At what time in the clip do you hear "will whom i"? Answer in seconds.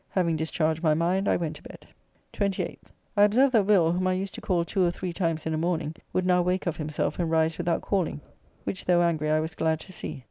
3.67-4.13